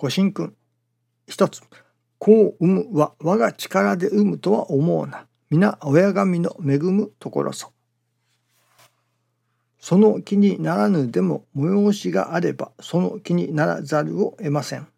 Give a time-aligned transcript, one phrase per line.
[0.00, 0.54] ご神君。
[1.28, 1.60] 一つ。
[2.18, 5.26] 子を産むは我が力で産むとは思うな。
[5.50, 7.70] 皆親神の恵むところぞ。
[9.78, 14.88] その気にならぬでも催しがあればその気にならざるを得ません。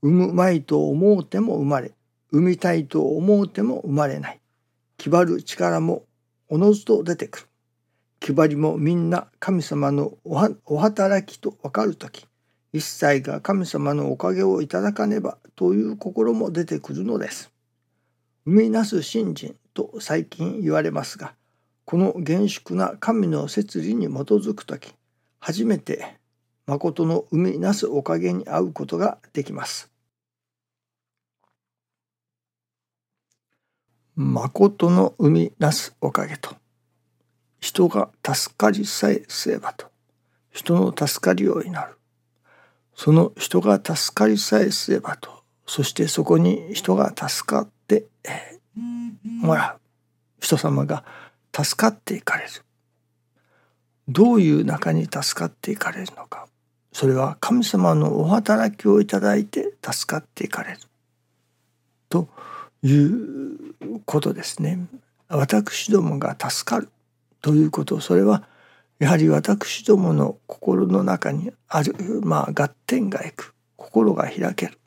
[0.00, 1.92] 産むまいと思うても生まれ、
[2.32, 4.40] 産みたいと思うても生まれない。
[4.96, 6.04] 気張る力も
[6.48, 7.46] おのずと出てくる。
[8.18, 12.26] 気張りもみんな神様のお働きとわかるとき、
[12.72, 17.52] 一切が神様のおかげをいただかねばという心も出てくるのです。
[18.46, 21.34] 生みなす信心と最近言われますが、
[21.84, 24.94] この厳粛な神の摂理に基づくとき、
[25.38, 26.16] 初めて
[26.66, 29.90] 誠の生みなすおかげに会うことができます。
[34.14, 36.54] 誠の生みなすおかげと、
[37.60, 39.86] 人が助かりさえすればと、
[40.50, 41.98] 人の助かりを祈る。
[43.02, 45.42] その人が助かりさえすればと。
[45.66, 48.06] そしてそこに人が助かって
[49.24, 49.80] もらう。
[50.40, 51.02] 人様が
[51.52, 52.50] 助かっていかれる。
[54.06, 56.46] どういう中に助かっていかれるのか。
[56.92, 60.78] それは神様のお働きをいただいて助かっていかれる。
[62.08, 62.28] と
[62.84, 63.74] いう
[64.06, 64.78] ことですね。
[65.28, 66.88] 私どもが助かる。
[67.40, 67.98] ということ。
[67.98, 68.44] それは
[69.02, 74.78] やはり私どもの心の中にあるまあ合点がいく心が開ける。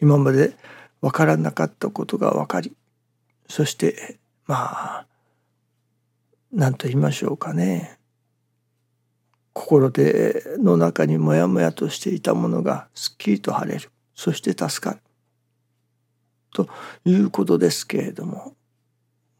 [0.00, 0.56] 今まで
[1.02, 2.74] 分からなかったことが分かり
[3.46, 4.56] そしてま
[5.00, 5.06] あ
[6.50, 7.98] 何と言いましょうかね。
[9.52, 13.90] 心での中にもやもやとしていたものがすっきりと晴れる。
[14.14, 15.00] そして助かる。
[16.54, 16.70] と
[17.04, 18.54] いうことですけれども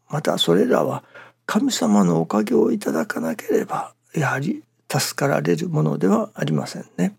[0.07, 1.03] またそれらは
[1.47, 7.15] 神様のおかげをいただかなければやはり助かられるものではありませんね。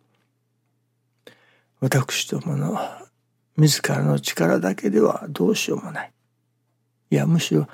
[1.80, 2.78] 私どもの
[3.56, 6.12] 自らの力だけではどうしようもない。
[7.10, 7.66] いやむしろ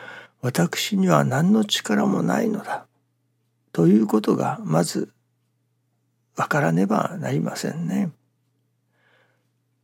[0.42, 2.86] 私には何の力もないのだ。
[3.72, 5.10] ということがまず
[6.36, 8.10] わからねばなりませんね。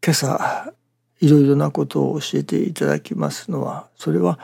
[0.04, 0.72] 今朝
[1.20, 4.38] いろいろなことを教えていただきますのはそれは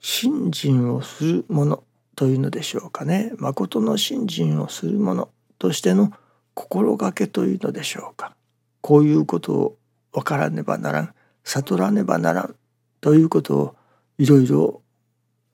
[0.00, 1.84] 信心をするもの
[2.14, 3.32] というのでしょうかね。
[3.38, 6.12] 誠の信心をするものとしての
[6.54, 8.34] 心がけというのでしょうか。
[8.80, 9.76] こういうことを
[10.12, 11.14] 分からねばならん。
[11.44, 12.56] 悟らねばならん
[13.00, 13.76] ということを
[14.18, 14.82] いろいろ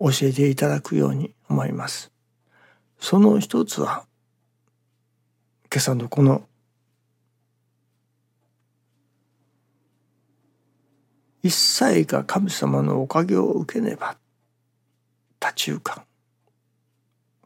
[0.00, 2.10] 教えていただくように思います。
[2.98, 4.06] その一つは
[5.70, 6.46] 今朝のこの
[11.42, 14.16] 一切が神様のおかげを受けねば
[15.42, 16.04] 多中間。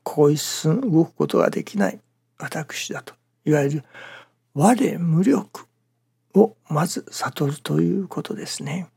[0.04, 1.98] ここ一寸動くことができない。
[2.36, 3.14] 私だと。
[3.46, 3.84] いわゆる
[4.52, 5.66] 我無力
[6.34, 8.88] をまず悟るということですね。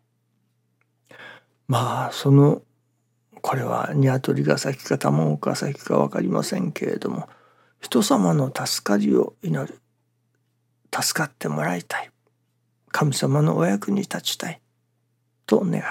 [1.70, 2.62] まあその
[3.42, 7.30] これは鶏が先か卵が先か分かりませんけれども
[7.80, 9.80] 人様の助かりを祈る。
[10.94, 12.12] 助かってもらいたい。
[12.92, 14.60] 神様のお役に立ちたい。
[15.46, 15.84] と願う。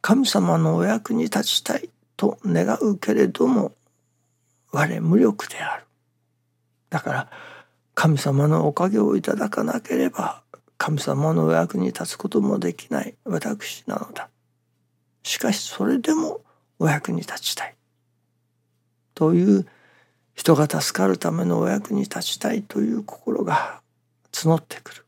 [0.00, 3.72] 神様のお役に立ちたいと願うけれども
[4.72, 5.84] 我無力である。
[6.90, 7.30] だから
[7.94, 10.42] 神様のおかげをいただかなければ
[10.78, 14.28] 神様のお役に立つこともできない私なのだ。
[15.22, 16.40] しかしそれでも
[16.78, 17.74] お役に立ちたい。
[19.14, 19.66] という
[20.34, 23.80] 人が助かるためのお役に立ちたいという心が
[24.32, 25.04] 募ってくる。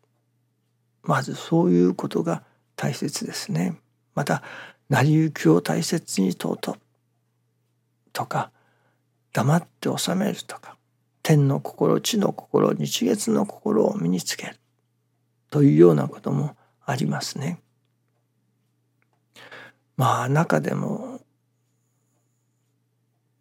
[1.03, 2.43] まずそういうことが
[2.77, 3.77] 大切ですね。
[4.15, 4.43] また
[4.89, 6.86] 成り行きを大切に尊う
[8.17, 8.51] とか
[9.35, 10.79] 黙って収めるとか
[11.23, 14.57] 天の心地の心日月の心を身につける
[15.51, 16.57] というようなことも
[16.87, 17.61] ありますね。
[19.99, 21.21] まあ中でも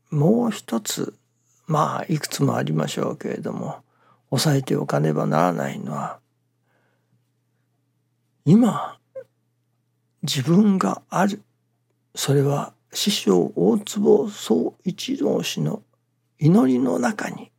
[0.09, 1.16] もう一つ
[1.68, 3.78] まあいくつもありましょうけれども
[4.30, 6.19] 押さえておかねばならないのは
[8.44, 8.98] 今
[10.24, 11.42] 自分がある
[12.13, 15.83] それは師匠大坪宗一郎氏の
[16.39, 17.51] 祈りの中に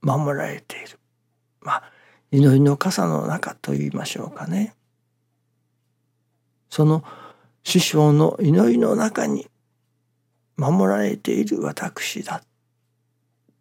[0.00, 1.00] 守られている
[1.60, 1.82] まあ
[2.30, 4.74] 祈りの傘の中と言いましょうかね
[6.70, 7.02] その
[7.64, 9.48] 師匠の祈りの中に
[10.56, 12.44] 守られている私だ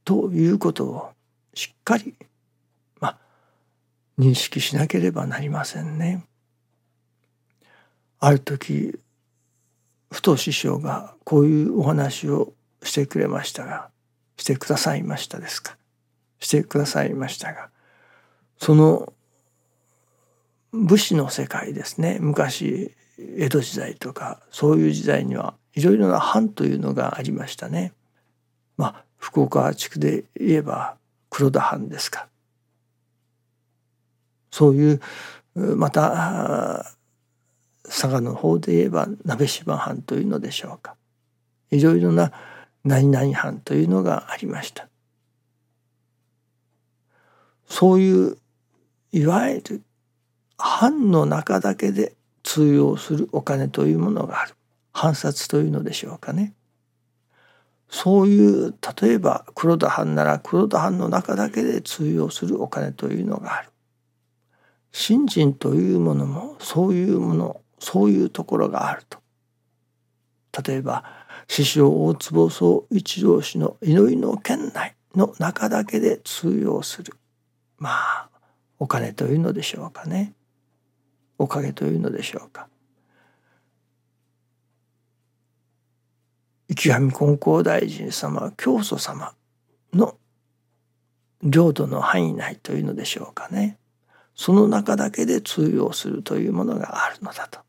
[0.06, 1.10] ということを
[1.56, 2.14] しっかり
[3.00, 3.18] まあ
[4.20, 6.24] 認識しなければなりませんね。
[8.20, 9.00] ある時
[10.14, 13.90] ふと師匠がこういうお話をしてくれましたが
[14.38, 15.76] してくださいましたですか？
[16.40, 17.70] してくださいましたが
[18.60, 19.12] その
[20.72, 22.20] 武士の世界ですね。
[22.20, 27.94] 昔江戸時代とかそういう時代にはいろいろな藩というのがありましたね。
[28.78, 30.98] まあ福岡地区で言えば
[31.30, 32.28] 黒田藩ですか。
[34.52, 35.02] そういう
[35.56, 36.86] また
[37.84, 40.96] 佐賀の方で言えば鍋島藩というのでしょうか。
[41.72, 42.32] いろいろな
[42.84, 44.88] 何々藩というのがありました。
[47.68, 48.38] そういう
[49.12, 49.82] いわゆる
[50.58, 54.56] 藩の中だけで通用するお金というものがある。
[54.92, 56.54] 藩札というのでしょうかね。
[57.90, 63.70] そういう例えば黒田藩なら黒田藩の中だけで通用するお金というのがある。
[64.92, 69.20] 信心というものもそういうものそういうところがあると。
[70.66, 71.04] 例えば
[71.50, 77.14] 師匠大坪総一郎氏の祈りの圏内の中だけで通用する。
[77.78, 78.30] まあ
[78.80, 80.34] お金というのでしょうかね。
[81.38, 82.70] おかげというのでしょうか。
[86.70, 89.34] 池上金光大臣様教祖様
[89.94, 90.16] の
[91.42, 93.78] 領土の範囲内というのでしょうかね。
[94.36, 97.60] その中だけで通用するというものがあるのだと。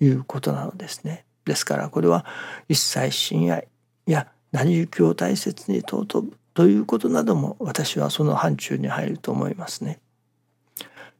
[0.00, 1.24] いうことなのですね。
[1.44, 2.24] ですからこれは
[2.68, 3.68] 一切親愛
[4.06, 10.00] や何行きを大切に尊ぶということなども私はその範疇に入ると思いますね。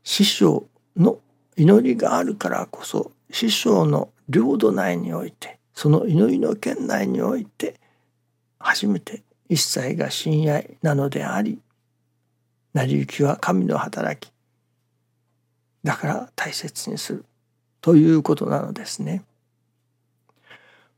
[0.03, 0.67] 師匠
[0.97, 1.19] の
[1.57, 7.81] 祈りがあるからこそ師匠の領土内においてその祈りの圏内において
[8.59, 11.61] 初めて一切が親愛なのであり
[12.73, 14.33] 成り行きは神の働き
[15.83, 17.25] だから大切にする
[17.81, 19.25] ということなのですね。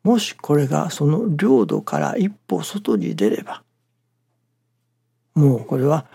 [0.02, 3.62] もしこれがその領土から一歩外に出れば
[5.34, 6.06] もうこれは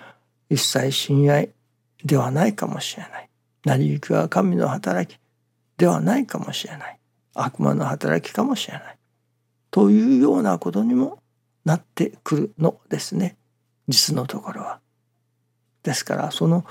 [0.50, 1.50] 一切親愛
[2.04, 3.30] ではないかもしれない。
[3.66, 5.20] 成り行きは神の働き
[5.78, 7.00] ではないかもしれない。
[7.34, 8.98] 悪魔の働きかもしれない。
[9.72, 11.20] というようなことにも
[11.66, 13.38] なってくるのですね。
[13.88, 14.80] 実のところは。
[15.84, 16.66] ですからその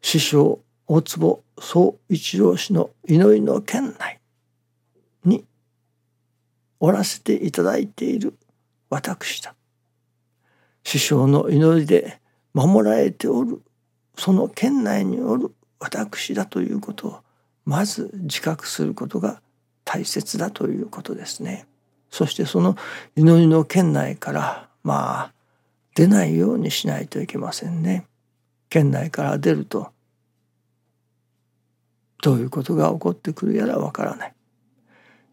[0.00, 4.20] 師匠大坪総一郎氏の祈りの圏内
[5.22, 5.44] に
[6.80, 8.32] おらせていただいている
[8.88, 9.54] 私だ。
[10.84, 12.22] 師匠の祈りで
[12.54, 13.60] 守られておる
[14.16, 17.20] その圏内におる私だということを
[17.66, 19.42] まず自覚することが
[19.84, 21.66] 大切だということですね。
[22.08, 22.78] そしてその
[23.14, 25.32] 祈りの圏内からまあ
[25.94, 28.06] 出ないようにしないといけませんね。
[28.70, 29.92] 県内から出ると
[32.22, 34.34] どういうことが起こってくるやらわからない。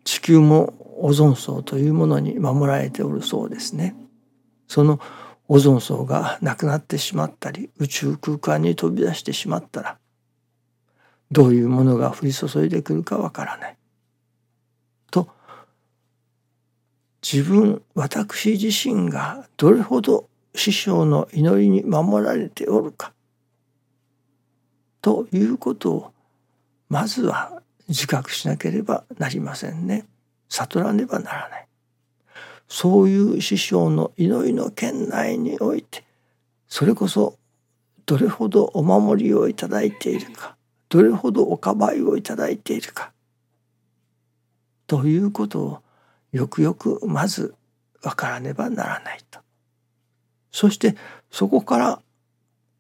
[0.03, 3.95] 地球もオゾン層というものに守られておるそうですね。
[4.67, 4.99] その
[5.47, 9.97] オゾン層がなくなってしまったり宇宙空間に飛び出してしまったら
[11.31, 13.77] どういうものが降り注いでくるかわからない。
[15.11, 15.29] と
[17.21, 23.13] 自分私自身がどれほど師匠の祈りに守られておるか
[25.01, 26.14] ということを
[26.89, 30.05] まずは自覚しなければなりませんね。
[30.49, 31.65] 悟らねばならない。
[32.67, 36.03] そういう師匠の祈りの圏内において
[36.67, 37.37] それこそ
[38.05, 40.55] どれほどお守りをいただいているか
[40.89, 43.11] どれほどおかばいをいただいているか
[44.87, 45.79] ということを
[46.31, 47.55] よくよくまず
[48.01, 49.39] 分からねばならないと。
[50.51, 50.95] そして
[51.31, 52.01] そこから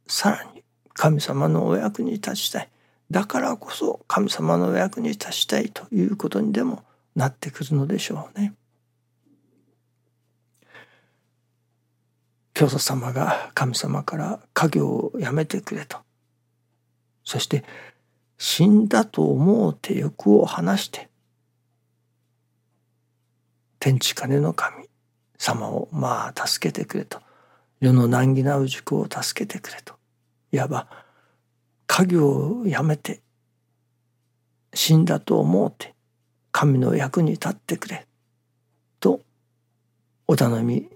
[0.07, 2.69] さらに神様のお役に立ちたい。
[3.11, 6.83] だからこそ神様のお役に立ちたいということにでも
[7.15, 8.53] なってくるのでしょうね。
[12.53, 15.97] 教祖様が神様から家業をやめてくれと。
[17.23, 17.63] そして
[18.37, 21.09] 死んだと思うて欲を離して
[23.79, 24.87] 天地金の神
[25.37, 27.19] 様をまあ助けてくれと。
[27.81, 29.93] 世の難儀な氏子を助けてくれと。
[30.51, 31.04] いわば
[31.87, 33.21] 家業をやめて
[34.73, 35.93] 死んだと思うて
[36.51, 38.05] 神の役に立ってくれ
[38.99, 39.21] と
[40.27, 40.89] お頼み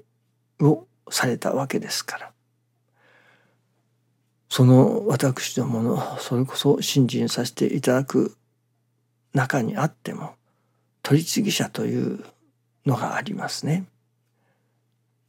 [0.59, 2.31] をされたわけですから
[4.49, 8.35] その私どものそれこそ信心させていただく
[9.33, 10.33] 中にあっても
[11.03, 12.23] 取り次ぎ者という
[12.85, 13.85] のがありますね。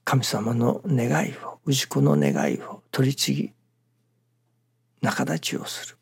[0.05, 3.53] 神様の願いを氏子の願いを取り次ぎ
[5.01, 5.97] 仲立ちをする。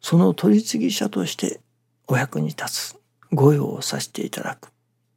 [0.00, 1.60] その取り次ぎ者として
[2.06, 2.96] お役に立つ
[3.32, 4.70] 御用をさせていただく。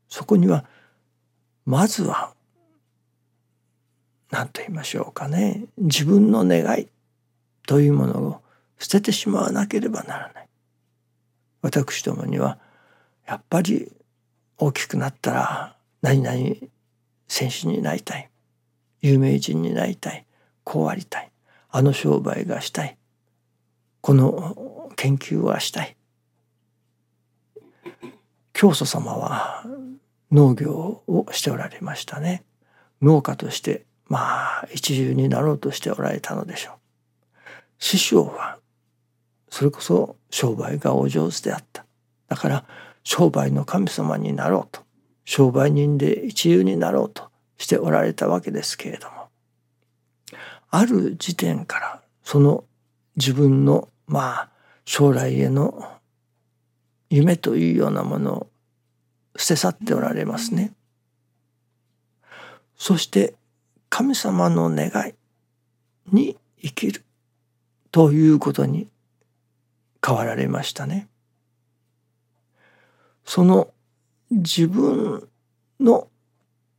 [0.08, 0.66] そこには
[1.66, 2.34] まずは
[4.32, 6.88] 何と言いましょうかね自分の願い
[7.68, 8.42] というものを
[8.80, 10.50] 捨ててしまわなければならない。
[11.62, 12.58] 私どもには
[13.28, 13.92] やっぱり
[14.58, 16.38] 大きくなったら何々
[17.28, 18.30] 選手になりたい
[19.02, 20.26] 有名人になりたい
[20.64, 21.32] こうありたい。
[21.72, 22.98] あの商売がしたい。
[24.02, 25.96] この研究はしたい。
[28.54, 29.64] 教祖様は
[30.32, 32.44] 農業をしておられましたね。
[33.02, 36.76] 農家としてまあ一流になろうとしておられたのでしょう。
[37.78, 38.58] 師匠は
[39.50, 41.86] それこそ商売がお上手であった。
[42.28, 42.66] だから
[43.04, 44.82] 商売の神様になろうと。
[45.26, 49.19] 商売人で一流になろうとしておられたわけですけれども。
[50.72, 52.64] ある時点からその
[53.16, 54.50] 自分のまあ
[54.86, 55.88] 将来への
[57.10, 58.48] 夢というようなものを
[59.38, 60.74] 捨て去っておられますね。
[62.76, 63.36] そして
[63.90, 65.14] 神様の願い
[66.16, 67.04] に生きる
[67.92, 68.88] ということに
[70.06, 71.08] 変わられましたね。
[73.26, 73.70] その
[74.32, 75.28] 自分
[75.80, 76.08] の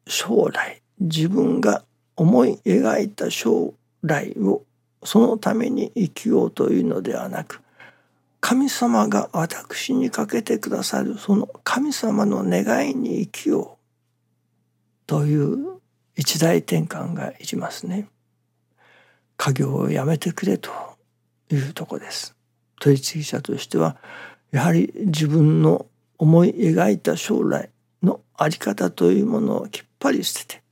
[0.07, 1.85] 将来自分が
[2.17, 4.63] 思い描いた将来を
[5.03, 7.61] そのために生きようというのではなく
[8.41, 15.81] 神様が私にかけてくださるその神様の願いに生きようという
[16.17, 18.09] 一大転換がいりますね。
[19.37, 20.71] 家業をやめてくれと
[21.51, 22.37] いうとこです。
[22.79, 23.97] 取次者としては
[24.51, 25.87] やはり自分の
[26.19, 27.71] 思い描いた将来
[28.03, 30.63] の在り方というものをきっぱり捨てて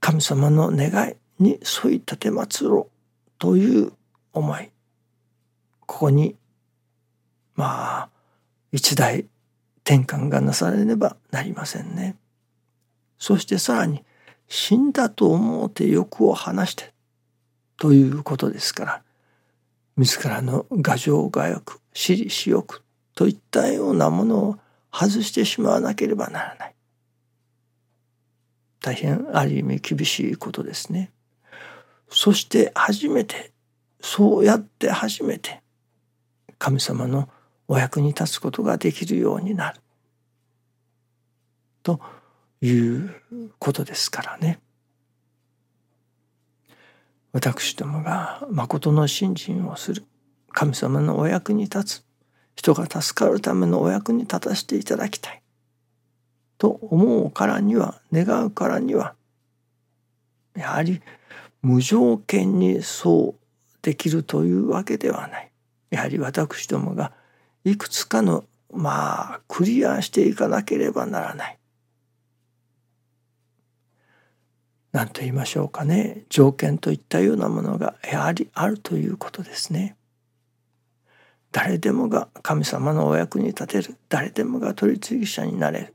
[0.00, 2.88] 神様の願いに沿い立てまつろ
[3.38, 3.92] という
[4.32, 4.70] 思い
[5.86, 6.36] ここに
[7.54, 8.08] まあ
[8.72, 9.26] 一大
[9.84, 12.16] 転換がなされねばなりませんね。
[13.18, 14.02] そしてさらに
[14.48, 16.92] 死んだと思うて欲を話して
[17.76, 19.02] ということですから
[19.96, 22.82] 自らの牙城牙欲私利私欲
[23.14, 24.56] といったようなものを
[24.92, 26.74] 外してしまわなければならない。
[28.80, 31.10] 大変ある意味厳しいことですね。
[32.14, 33.50] そして初めて
[34.00, 35.60] そうやって初めて
[36.58, 37.28] 神様の
[37.66, 39.80] お役に立つことができるようになる。
[41.82, 42.00] と
[42.62, 43.14] いう
[43.58, 44.60] ことですからね。
[47.32, 50.04] 私どもが誠の信心をする。
[50.52, 52.04] 神様のお役に立つ。
[52.54, 55.42] 人が助かるためのお役に立たせていただきたい。
[56.58, 59.14] と思うからには願うからには
[60.56, 61.02] やはり
[61.64, 65.50] 無条件にそうできるというわけではない。
[65.88, 67.12] やはり私どもが
[67.64, 71.58] いくつかのまあクリアしていかなければならない。
[74.92, 76.24] 何と言いましょうかね。
[76.28, 79.96] 条件といったようなものがやはりあるということですね。
[81.50, 83.96] 誰でもが神様のお役に立てる。
[84.10, 85.94] 誰でもが取り次ぎ者になれる。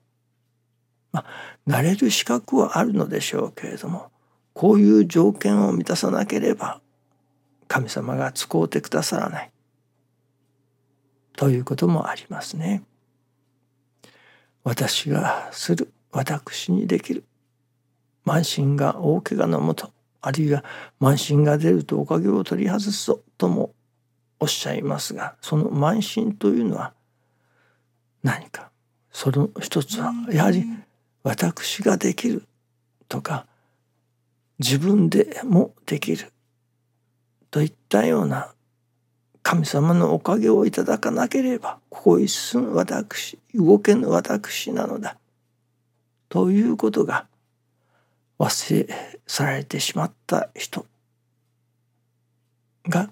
[1.12, 1.26] まあ
[1.68, 4.10] なれる資格はあるのでしょうけれども
[4.60, 6.82] こういう条件を満たさなければ
[7.70, 9.52] 神様が使うてくださらない。
[11.38, 12.84] ということもありますね。
[14.66, 17.24] 私がする私にできる。
[18.26, 20.66] 慢心が大怪我のもとあるいは
[21.00, 23.72] 慢心が出るとおかげを取り外すぞとも
[24.42, 26.92] おっしゃいますがその慢心というのは
[28.24, 28.72] 何か
[29.14, 30.66] その一つはやはり
[31.24, 32.44] 私ができる
[33.08, 33.46] とか
[34.60, 36.32] 自分でもできる
[37.50, 38.54] といったような
[39.42, 45.18] 神様のおかげをいただかなければここ一寸私動けぬ私なのだ
[46.28, 47.26] ということが
[48.38, 50.86] 忘れ去られてしまった人
[52.88, 53.10] が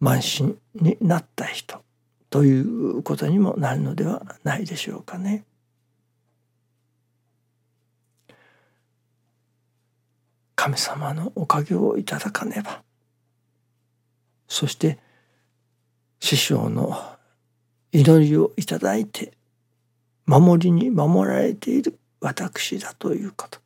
[0.00, 1.82] 慢心になった人
[2.30, 5.44] ということにもなるのではないでしょうかね。
[10.62, 12.84] 神様のおかげをいただかねば
[14.46, 15.00] そして
[16.20, 16.96] 師匠の
[17.90, 19.32] 祈りをいただいて
[20.24, 23.58] 守りに守られている私だということ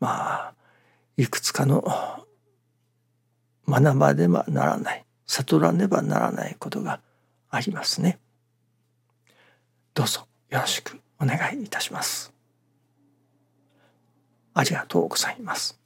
[0.00, 0.54] まあ
[1.16, 1.82] いくつかの
[3.66, 7.00] 学ばねばならない悟らねばならないことが
[7.48, 8.18] ありますね。
[9.94, 12.37] どうぞよろしくお願いいたします。
[14.58, 15.77] ありがとうございます。